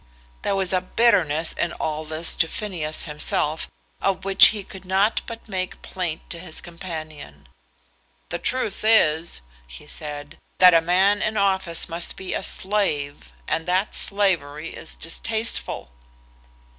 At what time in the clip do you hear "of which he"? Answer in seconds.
4.01-4.63